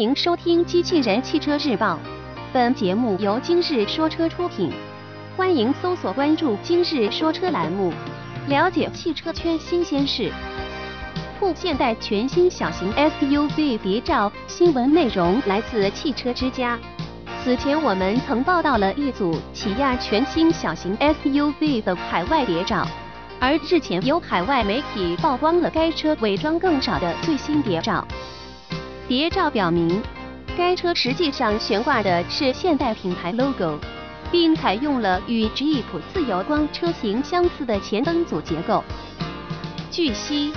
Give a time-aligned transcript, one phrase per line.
[0.00, 1.92] 欢迎收听《机器人汽车日报》，
[2.54, 4.72] 本节目由今日说车出品。
[5.36, 7.92] 欢迎搜索关注“今日说车”栏目，
[8.48, 10.32] 了解汽车圈新鲜事。
[11.38, 16.78] 酷现代全新小型 SUV 谍照，新闻内容来自汽车之家。
[17.44, 22.88] 此前我们曾报道了一组起亚全新小型 SUV 的海外谍照，
[23.38, 28.02] 而日前有海外媒体曝光了该车伪装更少的最新谍照。
[29.10, 30.00] 谍照表明，
[30.56, 33.76] 该车实际上悬挂的是现代品牌 logo，
[34.30, 35.82] 并采用了与 Jeep
[36.14, 38.84] 自由光车型相似的前灯组结构。
[39.90, 40.52] 据悉，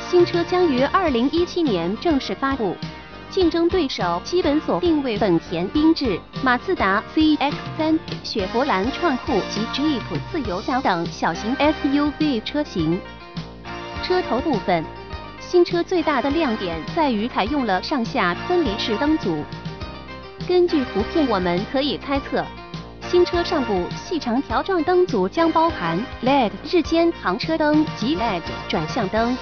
[0.00, 2.76] 新车将于2017年正式发布，
[3.30, 10.00] 竞争对手基本锁定为本田缤智、马自达 CX-3、雪佛兰创酷及 Jeep
[10.32, 13.00] 自由侠等小型 SUV 车型。
[14.02, 14.84] 车头部分。
[15.48, 19.44] 新车最大的亮点在于采用了上下分离式灯组。
[20.48, 22.44] 根据图片，我们可以猜测，
[23.02, 29.36] 新车上部细长条状灯组将包含 LED 日间行车灯及 LED 转向灯，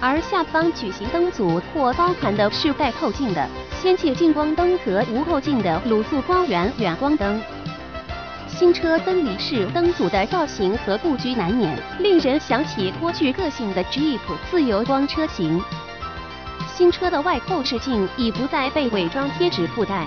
[0.00, 3.48] 而下方矩形灯组或包含的是带透镜的
[3.82, 7.40] 氙气近光灯和无透镜的卤素光源远光灯。
[8.56, 15.60] 新车分离式灯组的造型和布局难免令人想起颇具个性的 Jeep 自由光车型。
[16.72, 20.06] 新车的外后视镜已不再被伪装贴纸覆盖，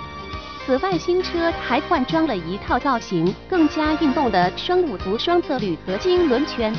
[0.66, 6.74] 此外新车还换装了一套造型更加运动的双五图双色铝合金轮圈。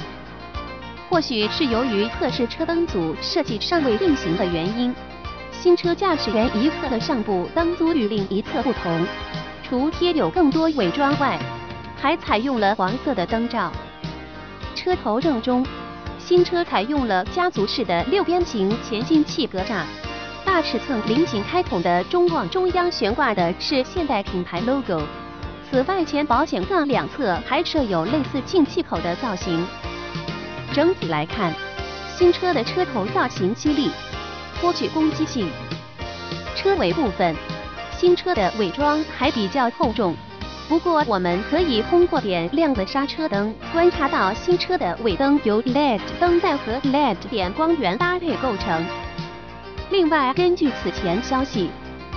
[1.10, 4.94] 或许是由于测试车灯组设计尚未定型的原因，
[5.52, 9.06] 新车驾驶员一侧的上部灯组与另一侧不同，
[9.62, 11.38] 除贴有更多伪装外，
[12.00, 13.72] 还采用了黄色的灯罩。
[14.74, 15.66] 车头正中，
[16.18, 19.82] 新车采用了家族式的六边形前进气格栅，
[20.44, 25.02] 大尺寸菱形开孔的中网中央悬挂的是现代品牌 logo。
[25.70, 29.66] 此外，前保险杠两侧还设有类似进气口的造型。
[30.72, 31.52] 整体来看，
[32.16, 33.90] 新车的车头造型犀利，
[34.60, 35.50] 颇具攻击性。
[36.54, 37.36] 车尾部分，
[37.96, 40.16] 新车的伪装还比较厚重。
[40.68, 48.84] 不过，我们可以通过点亮的刹车灯观察到，新车的尾灯由 LED 灯带和 LED 点光源搭配构成。
[49.88, 51.70] 另外，根据此前消息，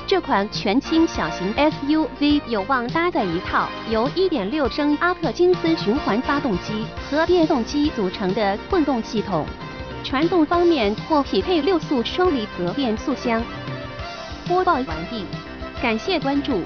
[0.05, 9.45] 这款全新小型 SUV 有望搭载一套由1.6升阿特金斯循环发动机和电动机组成的混动系统，
[10.03, 13.41] 传动方面或匹配六速双离合变速箱。
[14.45, 15.23] 播报完毕，
[15.81, 16.59] 感谢关注。